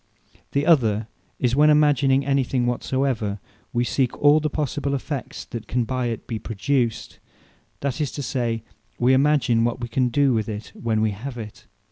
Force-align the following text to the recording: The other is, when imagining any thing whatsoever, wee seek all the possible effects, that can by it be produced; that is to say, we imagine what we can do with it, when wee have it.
The 0.53 0.65
other 0.65 1.07
is, 1.37 1.55
when 1.55 1.69
imagining 1.69 2.25
any 2.25 2.43
thing 2.43 2.65
whatsoever, 2.65 3.39
wee 3.71 3.83
seek 3.83 4.17
all 4.17 4.39
the 4.39 4.49
possible 4.49 4.95
effects, 4.95 5.45
that 5.45 5.67
can 5.67 5.83
by 5.83 6.07
it 6.07 6.25
be 6.25 6.39
produced; 6.39 7.19
that 7.81 8.01
is 8.01 8.11
to 8.13 8.23
say, 8.23 8.63
we 8.97 9.13
imagine 9.13 9.63
what 9.63 9.79
we 9.79 9.87
can 9.87 10.09
do 10.09 10.33
with 10.33 10.49
it, 10.49 10.71
when 10.73 11.01
wee 11.01 11.11
have 11.11 11.37
it. 11.37 11.67